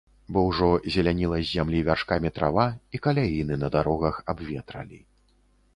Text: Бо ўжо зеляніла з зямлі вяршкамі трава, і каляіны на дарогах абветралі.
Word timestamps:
Бо 0.35 0.39
ўжо 0.45 0.69
зеляніла 0.95 1.37
з 1.41 1.45
зямлі 1.51 1.81
вяршкамі 1.89 2.33
трава, 2.39 2.67
і 2.97 3.03
каляіны 3.05 3.55
на 3.67 3.71
дарогах 3.79 4.15
абветралі. 4.37 4.99